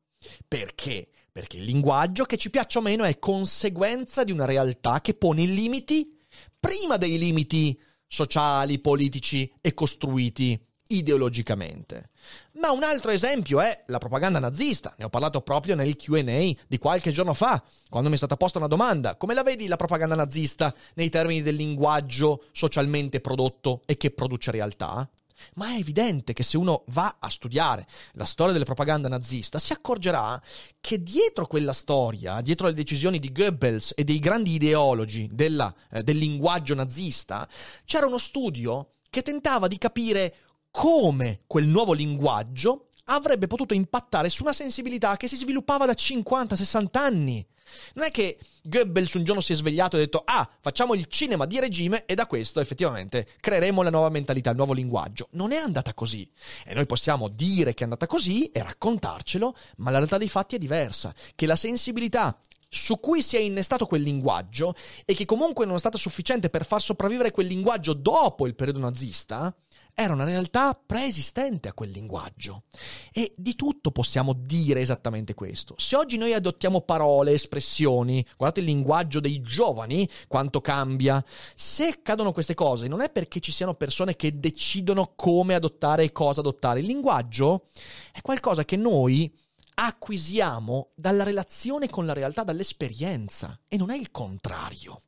[0.45, 1.07] Perché?
[1.31, 5.45] Perché il linguaggio, che ci piaccia o meno, è conseguenza di una realtà che pone
[5.45, 6.17] limiti
[6.59, 12.09] prima dei limiti sociali, politici e costruiti ideologicamente.
[12.53, 14.93] Ma un altro esempio è la propaganda nazista.
[14.97, 18.57] Ne ho parlato proprio nel QA di qualche giorno fa, quando mi è stata posta
[18.57, 19.15] una domanda.
[19.15, 24.51] Come la vedi la propaganda nazista nei termini del linguaggio socialmente prodotto e che produce
[24.51, 25.09] realtà?
[25.55, 29.73] Ma è evidente che se uno va a studiare la storia della propaganda nazista, si
[29.73, 30.41] accorgerà
[30.79, 36.03] che dietro quella storia, dietro le decisioni di Goebbels e dei grandi ideologi della, eh,
[36.03, 37.47] del linguaggio nazista,
[37.85, 40.35] c'era uno studio che tentava di capire
[40.71, 46.97] come quel nuovo linguaggio avrebbe potuto impattare su una sensibilità che si sviluppava da 50-60
[46.97, 47.45] anni.
[47.93, 51.07] Non è che Goebbels un giorno si è svegliato e ha detto ah, facciamo il
[51.07, 55.27] cinema di regime e da questo effettivamente creeremo la nuova mentalità, il nuovo linguaggio.
[55.31, 56.29] Non è andata così.
[56.65, 60.55] E noi possiamo dire che è andata così e raccontarcelo, ma la realtà dei fatti
[60.55, 61.13] è diversa.
[61.35, 65.79] Che la sensibilità su cui si è innestato quel linguaggio e che comunque non è
[65.79, 69.53] stata sufficiente per far sopravvivere quel linguaggio dopo il periodo nazista,
[70.01, 72.63] era una realtà preesistente a quel linguaggio.
[73.11, 75.75] E di tutto possiamo dire esattamente questo.
[75.77, 81.21] Se oggi noi adottiamo parole, espressioni, guardate il linguaggio dei giovani, quanto cambia.
[81.53, 86.13] Se accadono queste cose, non è perché ci siano persone che decidono come adottare e
[86.13, 86.79] cosa adottare.
[86.79, 87.65] Il linguaggio
[88.13, 89.29] è qualcosa che noi
[89.73, 95.01] acquisiamo dalla relazione con la realtà, dall'esperienza, e non è il contrario.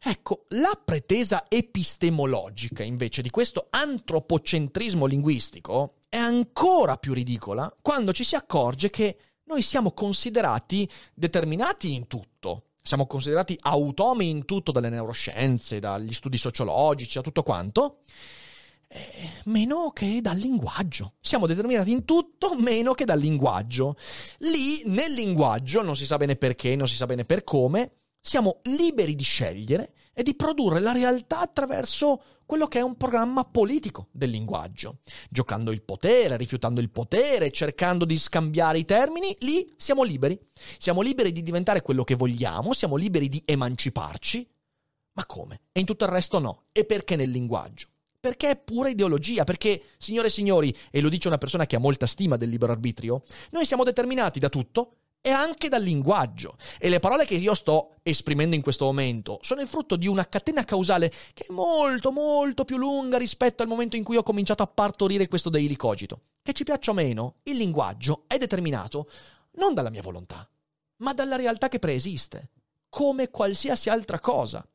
[0.00, 8.22] Ecco, la pretesa epistemologica invece di questo antropocentrismo linguistico è ancora più ridicola quando ci
[8.22, 12.64] si accorge che noi siamo considerati determinati in tutto.
[12.82, 17.98] Siamo considerati automi in tutto dalle neuroscienze, dagli studi sociologici, a tutto quanto,
[18.88, 21.14] eh, meno che dal linguaggio.
[21.20, 23.96] Siamo determinati in tutto meno che dal linguaggio.
[24.38, 27.92] Lì, nel linguaggio, non si sa bene perché, non si sa bene per come,
[28.28, 33.44] siamo liberi di scegliere e di produrre la realtà attraverso quello che è un programma
[33.44, 34.98] politico del linguaggio.
[35.30, 40.38] Giocando il potere, rifiutando il potere, cercando di scambiare i termini, lì siamo liberi.
[40.76, 44.46] Siamo liberi di diventare quello che vogliamo, siamo liberi di emanciparci.
[45.12, 45.62] Ma come?
[45.72, 46.64] E in tutto il resto no.
[46.72, 47.88] E perché nel linguaggio?
[48.20, 51.80] Perché è pura ideologia, perché, signore e signori, e lo dice una persona che ha
[51.80, 54.96] molta stima del libero arbitrio, noi siamo determinati da tutto
[55.28, 56.56] e anche dal linguaggio.
[56.78, 60.26] E le parole che io sto esprimendo in questo momento sono il frutto di una
[60.26, 64.62] catena causale che è molto, molto più lunga rispetto al momento in cui ho cominciato
[64.62, 66.22] a partorire questo daily cogito.
[66.42, 69.10] Che ci piaccia o meno, il linguaggio è determinato
[69.56, 70.48] non dalla mia volontà,
[70.98, 72.48] ma dalla realtà che preesiste,
[72.88, 74.66] come qualsiasi altra cosa.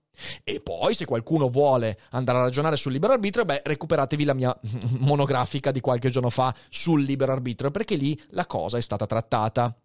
[0.43, 4.55] E poi, se qualcuno vuole andare a ragionare sul libero arbitrio, beh, recuperatevi la mia
[4.99, 9.75] monografica di qualche giorno fa sul libero arbitrio, perché lì la cosa è stata trattata.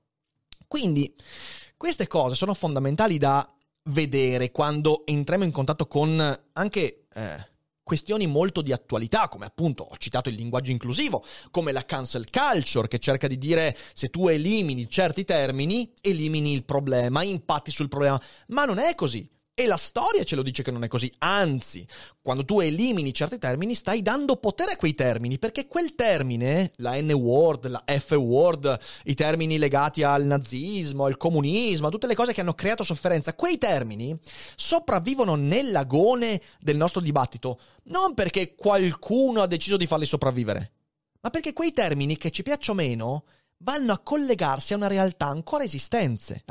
[0.68, 1.12] Quindi,
[1.76, 3.50] queste cose sono fondamentali da
[3.84, 6.20] vedere quando entriamo in contatto con
[6.52, 7.46] anche eh,
[7.82, 12.86] questioni molto di attualità, come appunto ho citato il linguaggio inclusivo, come la cancel culture
[12.86, 18.20] che cerca di dire se tu elimini certi termini, elimini il problema, impatti sul problema,
[18.48, 19.26] ma non è così.
[19.60, 21.84] E la storia ce lo dice che non è così, anzi,
[22.22, 26.94] quando tu elimini certi termini stai dando potere a quei termini, perché quel termine, la
[26.94, 32.54] N-word, la F-word, i termini legati al nazismo, al comunismo, tutte le cose che hanno
[32.54, 34.16] creato sofferenza, quei termini
[34.54, 40.70] sopravvivono nell'agone del nostro dibattito, non perché qualcuno ha deciso di farli sopravvivere,
[41.20, 43.24] ma perché quei termini, che ci piacciono meno,
[43.64, 46.44] vanno a collegarsi a una realtà ancora esistente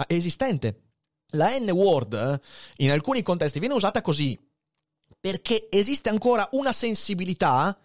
[1.32, 4.38] la N-word eh, in alcuni contesti viene usata così
[5.20, 7.78] perché esiste ancora una sensibilità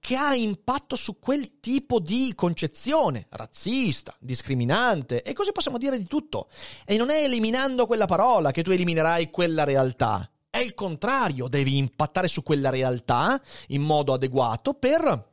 [0.00, 6.06] che ha impatto su quel tipo di concezione razzista, discriminante e così possiamo dire di
[6.06, 6.48] tutto.
[6.84, 10.28] E non è eliminando quella parola che tu eliminerai quella realtà.
[10.50, 15.30] È il contrario, devi impattare su quella realtà in modo adeguato per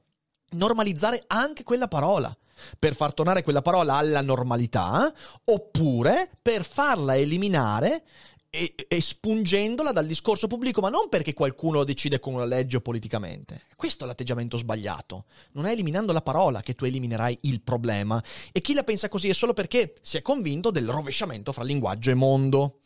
[0.52, 2.36] normalizzare anche quella parola
[2.78, 5.14] per far tornare quella parola alla normalità,
[5.46, 8.04] oppure per farla eliminare
[8.52, 13.64] espungendola dal discorso pubblico, ma non perché qualcuno lo decide con una legge o politicamente.
[13.76, 15.26] Questo è l'atteggiamento sbagliato.
[15.52, 18.22] Non è eliminando la parola che tu eliminerai il problema.
[18.52, 22.10] E chi la pensa così è solo perché si è convinto del rovesciamento fra linguaggio
[22.10, 22.80] e mondo.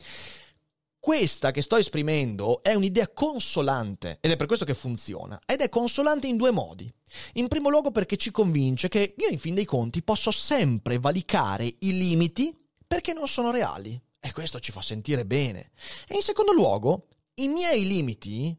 [1.04, 5.38] Questa che sto esprimendo è un'idea consolante ed è per questo che funziona.
[5.44, 6.90] Ed è consolante in due modi.
[7.34, 11.66] In primo luogo perché ci convince che io in fin dei conti posso sempre valicare
[11.66, 14.00] i limiti perché non sono reali.
[14.18, 15.72] E questo ci fa sentire bene.
[16.08, 18.56] E in secondo luogo, i miei limiti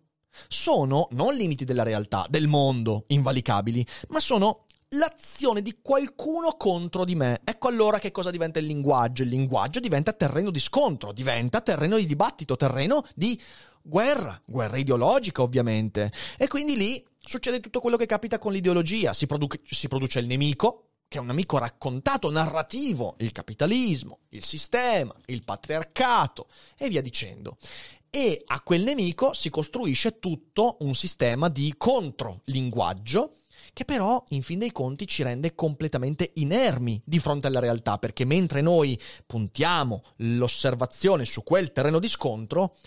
[0.48, 7.16] sono non limiti della realtà, del mondo, invalicabili, ma sono l'azione di qualcuno contro di
[7.16, 7.42] me.
[7.44, 9.24] Ecco allora che cosa diventa il linguaggio.
[9.24, 13.40] Il linguaggio diventa terreno di scontro, diventa terreno di dibattito, terreno di
[13.82, 16.12] guerra, guerra ideologica ovviamente.
[16.38, 20.28] E quindi lì succede tutto quello che capita con l'ideologia, si, produ- si produce il
[20.28, 27.02] nemico, che è un nemico raccontato, narrativo, il capitalismo, il sistema, il patriarcato e via
[27.02, 27.58] dicendo.
[28.10, 33.34] E a quel nemico si costruisce tutto un sistema di controlinguaggio
[33.76, 38.24] che però in fin dei conti ci rende completamente inermi di fronte alla realtà, perché
[38.24, 42.78] mentre noi puntiamo l'osservazione su quel terreno di scontro,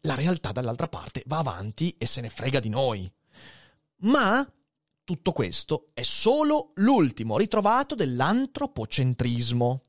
[0.00, 3.08] la realtà dall'altra parte va avanti e se ne frega di noi.
[3.98, 4.44] Ma
[5.04, 9.82] tutto questo è solo l'ultimo ritrovato dell'antropocentrismo,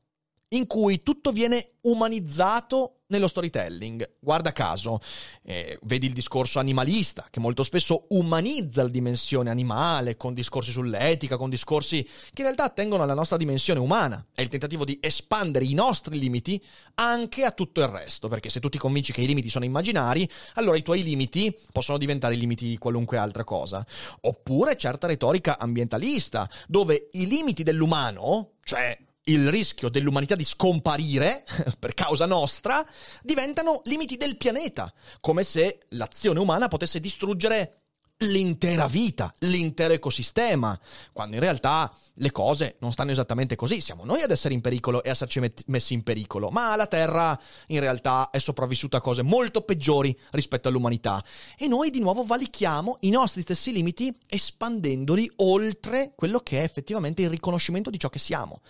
[0.50, 4.16] in cui tutto viene umanizzato nello storytelling.
[4.18, 5.00] Guarda caso,
[5.42, 11.36] eh, vedi il discorso animalista, che molto spesso umanizza la dimensione animale con discorsi sull'etica,
[11.36, 14.24] con discorsi che in realtà attengono alla nostra dimensione umana.
[14.34, 16.62] È il tentativo di espandere i nostri limiti
[16.94, 20.28] anche a tutto il resto, perché se tu ti convinci che i limiti sono immaginari,
[20.54, 23.84] allora i tuoi limiti possono diventare limiti di qualunque altra cosa.
[24.22, 31.44] Oppure certa retorica ambientalista, dove i limiti dell'umano, cioè il rischio dell'umanità di scomparire
[31.78, 32.86] per causa nostra
[33.22, 37.83] diventano limiti del pianeta, come se l'azione umana potesse distruggere
[38.24, 40.78] l'intera vita, l'intero ecosistema,
[41.12, 45.02] quando in realtà le cose non stanno esattamente così, siamo noi ad essere in pericolo
[45.02, 49.22] e esserci met- messi in pericolo, ma la Terra in realtà è sopravvissuta a cose
[49.22, 51.24] molto peggiori rispetto all'umanità.
[51.56, 57.22] E noi di nuovo valichiamo i nostri stessi limiti espandendoli oltre quello che è effettivamente
[57.22, 58.60] il riconoscimento di ciò che siamo.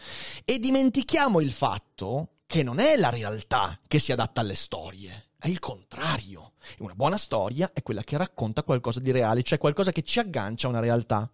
[0.45, 5.49] E dimentichiamo il fatto che non è la realtà che si adatta alle storie, è
[5.49, 6.53] il contrario.
[6.79, 10.67] Una buona storia è quella che racconta qualcosa di reale, cioè qualcosa che ci aggancia
[10.67, 11.31] a una realtà.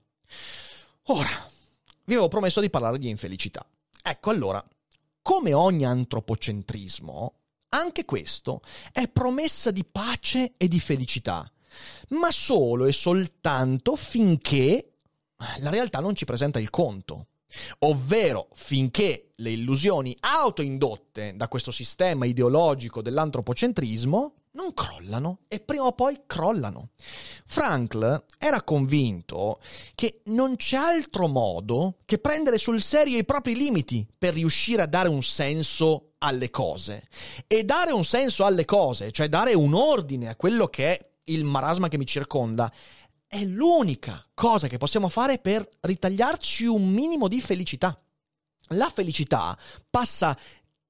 [1.05, 1.31] Ora,
[2.05, 3.64] vi avevo promesso di parlare di infelicità.
[4.03, 4.64] Ecco allora,
[5.23, 7.35] come ogni antropocentrismo,
[7.68, 11.49] anche questo è promessa di pace e di felicità,
[12.09, 14.94] ma solo e soltanto finché
[15.59, 17.27] la realtà non ci presenta il conto.
[17.81, 25.92] Ovvero finché le illusioni autoindotte da questo sistema ideologico dell'antropocentrismo non crollano e prima o
[25.92, 26.90] poi crollano.
[27.46, 29.61] Frankl era convinto
[29.94, 34.87] che non c'è altro modo che prendere sul serio i propri limiti per riuscire a
[34.87, 37.09] dare un senso alle cose.
[37.46, 41.44] E dare un senso alle cose, cioè dare un ordine a quello che è il
[41.44, 42.70] marasma che mi circonda,
[43.26, 47.96] è l'unica cosa che possiamo fare per ritagliarci un minimo di felicità.
[48.75, 50.37] La felicità passa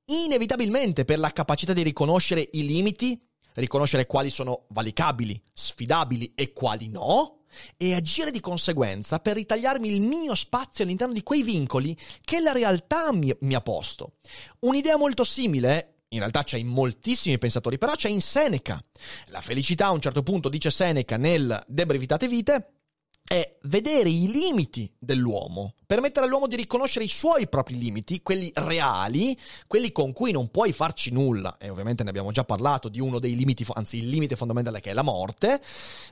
[0.07, 3.19] inevitabilmente per la capacità di riconoscere i limiti
[3.55, 7.45] riconoscere quali sono valicabili, sfidabili e quali no,
[7.77, 12.53] e agire di conseguenza per ritagliarmi il mio spazio all'interno di quei vincoli che la
[12.53, 14.15] realtà mi, mi ha posto.
[14.61, 18.85] Un'idea molto simile in realtà c'è in moltissimi pensatori, però c'è in Seneca.
[19.27, 22.80] La felicità a un certo punto, dice Seneca nel De Brevitate Vite,
[23.23, 29.39] è vedere i limiti dell'uomo, permettere all'uomo di riconoscere i suoi propri limiti, quelli reali,
[29.67, 33.21] quelli con cui non puoi farci nulla, e ovviamente ne abbiamo già parlato di uno
[33.21, 35.63] dei limiti, anzi il limite fondamentale che è la morte,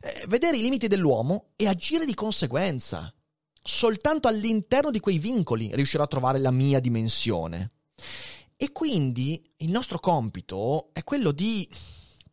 [0.00, 3.12] eh, vedere i limiti dell'uomo e agire di conseguenza.
[3.60, 7.68] Soltanto all'interno di quei vincoli riuscirò a trovare la mia dimensione.
[8.56, 11.68] E quindi il nostro compito è quello di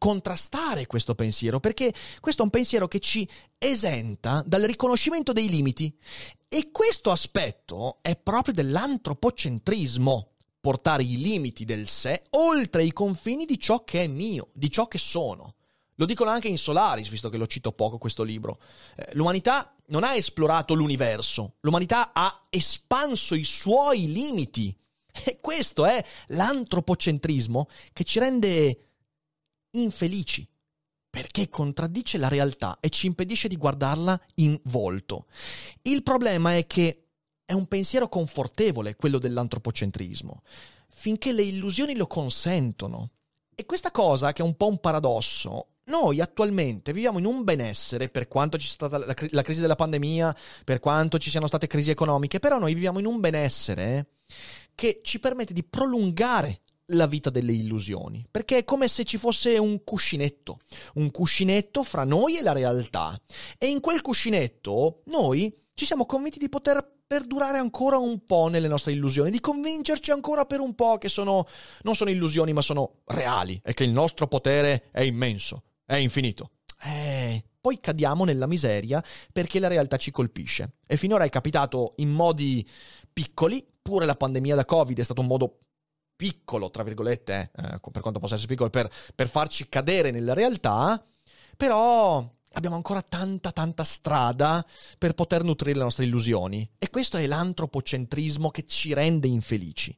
[0.06, 3.28] contrastare questo pensiero, perché questo è un pensiero che ci
[3.58, 5.92] esenta dal riconoscimento dei limiti.
[6.48, 13.58] E questo aspetto è proprio dell'antropocentrismo, portare i limiti del sé oltre i confini di
[13.58, 15.56] ciò che è mio, di ciò che sono.
[15.96, 18.60] Lo dicono anche in Solaris, visto che lo cito poco questo libro.
[18.96, 24.78] Eh, l'umanità non ha esplorato l'universo, l'umanità ha espanso i suoi limiti
[25.26, 28.85] e questo è l'antropocentrismo che ci rende
[29.80, 30.48] infelici,
[31.10, 35.28] perché contraddice la realtà e ci impedisce di guardarla in volto.
[35.84, 37.06] Il problema è che
[37.46, 40.42] è un pensiero confortevole quello dell'antropocentrismo,
[40.90, 43.12] finché le illusioni lo consentono.
[43.56, 48.10] E questa cosa, che è un po' un paradosso, noi attualmente viviamo in un benessere,
[48.10, 51.68] per quanto ci sia stata la, la, crisi della pandemia, per quanto ci siano state
[51.68, 54.08] crisi economiche, però noi viviamo in un benessere
[54.74, 59.58] che ci permette di prolungare la vita delle illusioni, perché è come se ci fosse
[59.58, 60.60] un cuscinetto,
[60.96, 63.20] un cuscinetto fra noi e la realtà.
[63.58, 68.68] E in quel cuscinetto noi ci siamo convinti di poter perdurare ancora un po' nelle
[68.68, 71.48] nostre illusioni, di convincerci ancora per un po' che sono
[71.84, 76.52] non sono illusioni ma sono reali e che il nostro potere è immenso, è infinito.
[76.82, 80.76] Eh, poi cadiamo nella miseria perché la realtà ci colpisce.
[80.86, 82.68] E finora è capitato in modi
[83.12, 85.65] piccoli, pure la pandemia da Covid è stato un modo
[86.16, 91.04] piccolo, tra virgolette, eh, per quanto possa essere piccolo, per, per farci cadere nella realtà,
[91.58, 94.66] però abbiamo ancora tanta tanta strada
[94.98, 99.98] per poter nutrire le nostre illusioni e questo è l'antropocentrismo che ci rende infelici.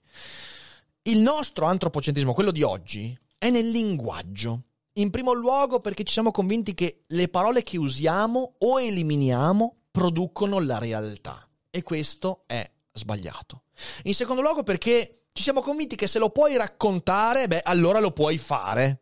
[1.04, 4.64] Il nostro antropocentrismo, quello di oggi, è nel linguaggio.
[4.94, 10.60] In primo luogo perché ci siamo convinti che le parole che usiamo o eliminiamo producono
[10.60, 13.64] la realtà e questo è sbagliato.
[14.04, 18.10] In secondo luogo perché ci siamo convinti che se lo puoi raccontare, beh, allora lo
[18.10, 19.02] puoi fare.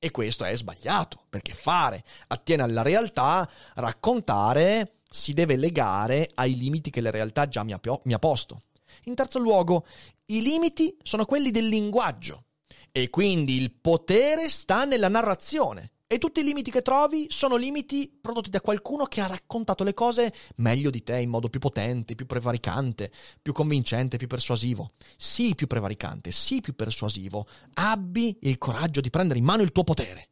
[0.00, 6.90] E questo è sbagliato, perché fare attiene alla realtà, raccontare si deve legare ai limiti
[6.90, 8.62] che la realtà già mi ha, mi ha posto.
[9.04, 9.86] In terzo luogo,
[10.26, 12.46] i limiti sono quelli del linguaggio
[12.90, 15.92] e quindi il potere sta nella narrazione.
[16.10, 19.92] E tutti i limiti che trovi sono limiti prodotti da qualcuno che ha raccontato le
[19.92, 24.92] cose meglio di te, in modo più potente, più prevaricante, più convincente, più persuasivo.
[25.18, 29.84] Sii più prevaricante, sii più persuasivo, abbi il coraggio di prendere in mano il tuo
[29.84, 30.30] potere.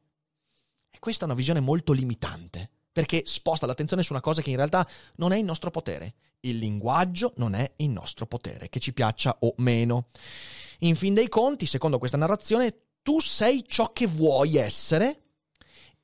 [0.91, 4.57] E questa è una visione molto limitante, perché sposta l'attenzione su una cosa che in
[4.57, 6.15] realtà non è il nostro potere.
[6.41, 10.07] Il linguaggio non è il nostro potere, che ci piaccia o meno.
[10.79, 15.21] In fin dei conti, secondo questa narrazione, tu sei ciò che vuoi essere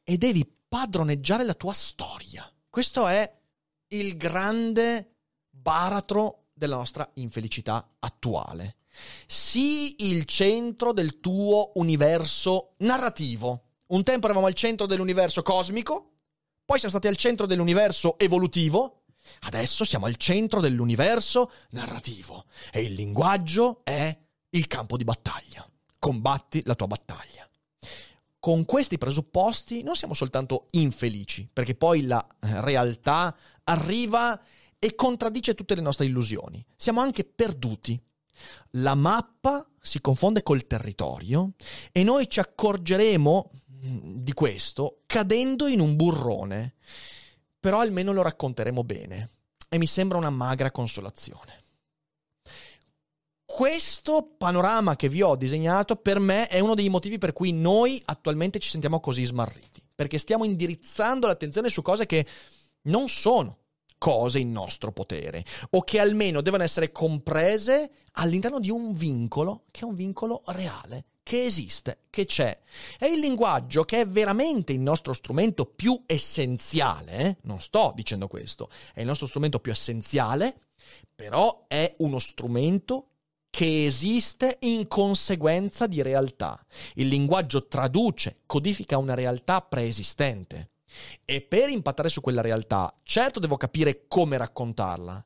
[0.05, 2.51] e devi padroneggiare la tua storia.
[2.69, 3.31] Questo è
[3.89, 5.17] il grande
[5.51, 8.77] baratro della nostra infelicità attuale.
[9.27, 13.65] Sii il centro del tuo universo narrativo.
[13.89, 16.13] Un tempo eravamo al centro dell'universo cosmico,
[16.65, 19.03] poi siamo stati al centro dell'universo evolutivo,
[19.41, 24.17] adesso siamo al centro dell'universo narrativo e il linguaggio è
[24.51, 25.69] il campo di battaglia.
[25.99, 27.47] Combatti la tua battaglia
[28.43, 34.43] con questi presupposti non siamo soltanto infelici, perché poi la eh, realtà arriva
[34.81, 36.61] e contraddice tutte le nostre illusioni.
[36.75, 37.97] Siamo anche perduti.
[38.71, 41.53] La mappa si confonde col territorio
[41.93, 43.51] e noi ci accorgeremo
[43.87, 46.75] mm, di questo cadendo in un burrone.
[47.61, 49.31] Però almeno lo racconteremo bene
[49.69, 51.62] e mi sembra una magra consolazione
[53.55, 58.01] questo panorama che vi ho disegnato per me è uno dei motivi per cui noi
[58.07, 62.25] attualmente ci sentiamo così smarriti, perché stiamo indirizzando l'attenzione su cose che
[62.85, 63.59] non sono
[63.99, 69.83] cose in nostro potere o che almeno devono essere comprese all'interno di un vincolo che
[69.83, 72.59] è un vincolo reale, che esiste, che c'è.
[72.97, 77.37] È il linguaggio che è veramente il nostro strumento più essenziale, eh?
[77.43, 80.69] non sto dicendo questo, è il nostro strumento più essenziale,
[81.15, 83.09] però è uno strumento
[83.53, 86.59] che esiste in conseguenza di realtà.
[86.95, 90.71] Il linguaggio traduce, codifica una realtà preesistente.
[91.23, 95.23] E per impattare su quella realtà, certo devo capire come raccontarla,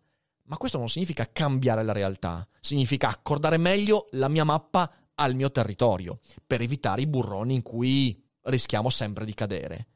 [0.46, 5.52] ma questo non significa cambiare la realtà, significa accordare meglio la mia mappa al mio
[5.52, 9.86] territorio, per evitare i burroni in cui rischiamo sempre di cadere.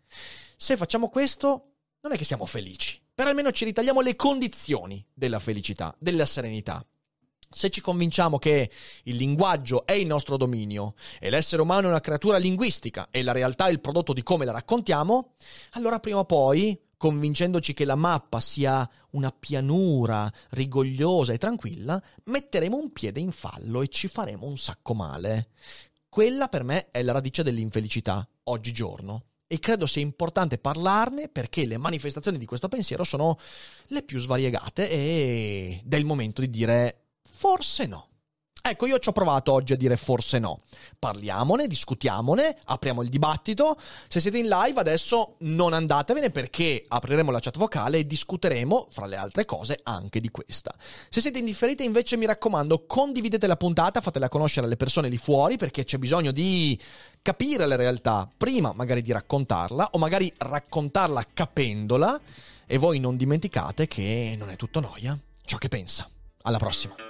[0.56, 1.72] Se facciamo questo,
[2.02, 6.86] non è che siamo felici, però almeno ci ritagliamo le condizioni della felicità, della serenità.
[7.52, 8.70] Se ci convinciamo che
[9.04, 13.32] il linguaggio è il nostro dominio e l'essere umano è una creatura linguistica e la
[13.32, 15.34] realtà è il prodotto di come la raccontiamo,
[15.70, 22.76] allora prima o poi, convincendoci che la mappa sia una pianura rigogliosa e tranquilla, metteremo
[22.76, 25.48] un piede in fallo e ci faremo un sacco male.
[26.08, 29.24] Quella per me è la radice dell'infelicità, oggigiorno.
[29.48, 33.36] E credo sia importante parlarne perché le manifestazioni di questo pensiero sono
[33.86, 36.99] le più svariegate ed è il momento di dire
[37.40, 38.08] Forse no.
[38.60, 40.60] Ecco, io ci ho provato oggi a dire forse no.
[40.98, 43.80] Parliamone, discutiamone, apriamo il dibattito.
[44.08, 49.06] Se siete in live adesso non andatevene perché apriremo la chat vocale e discuteremo, fra
[49.06, 50.74] le altre cose, anche di questa.
[51.08, 55.56] Se siete indifferiti invece mi raccomando, condividete la puntata, fatela conoscere alle persone lì fuori
[55.56, 56.78] perché c'è bisogno di
[57.22, 62.20] capire la realtà, prima magari di raccontarla o magari raccontarla capendola
[62.66, 66.06] e voi non dimenticate che non è tutto noia ciò che pensa.
[66.42, 67.09] Alla prossima.